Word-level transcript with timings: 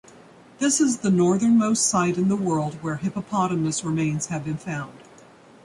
This 0.57 0.81
is 0.81 0.97
the 1.01 1.11
northernmost 1.11 1.85
site 1.85 2.17
in 2.17 2.27
the 2.27 2.35
world 2.35 2.73
where 2.81 2.95
hippopotamus 2.95 3.83
remains 3.83 4.25
have 4.25 4.43
been 4.45 4.57
found. 4.57 4.97